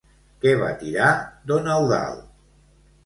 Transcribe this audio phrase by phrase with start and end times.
[0.45, 1.11] Què va tirar
[1.53, 2.25] don Eudald?